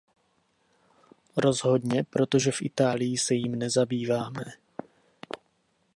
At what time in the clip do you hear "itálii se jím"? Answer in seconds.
2.61-3.55